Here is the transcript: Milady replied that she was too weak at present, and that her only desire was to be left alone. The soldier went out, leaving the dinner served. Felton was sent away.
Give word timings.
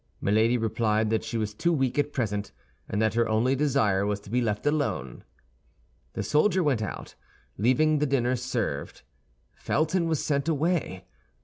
Milady 0.19 0.57
replied 0.57 1.11
that 1.11 1.23
she 1.23 1.37
was 1.37 1.53
too 1.53 1.71
weak 1.71 1.99
at 1.99 2.11
present, 2.11 2.51
and 2.89 2.99
that 2.99 3.13
her 3.13 3.29
only 3.29 3.55
desire 3.55 4.03
was 4.03 4.19
to 4.21 4.31
be 4.31 4.41
left 4.41 4.65
alone. 4.65 5.23
The 6.13 6.23
soldier 6.23 6.63
went 6.63 6.81
out, 6.81 7.13
leaving 7.59 7.99
the 7.99 8.07
dinner 8.07 8.35
served. 8.35 9.03
Felton 9.53 10.07
was 10.07 10.25
sent 10.25 10.49
away. 10.49 11.05